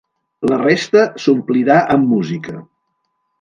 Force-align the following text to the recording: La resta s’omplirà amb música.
La 0.51 0.57
resta 0.61 1.03
s’omplirà 1.25 1.77
amb 1.97 2.09
música. 2.15 2.57